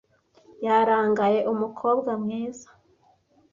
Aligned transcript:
Yarangaye 0.65 1.39
umukobwa 1.53 2.11
mwiza. 2.21 2.67